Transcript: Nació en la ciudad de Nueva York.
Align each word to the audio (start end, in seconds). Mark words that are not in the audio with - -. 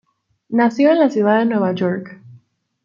Nació 0.49 0.89
en 0.93 0.99
la 0.99 1.11
ciudad 1.11 1.37
de 1.37 1.45
Nueva 1.45 1.73
York. 1.73 2.19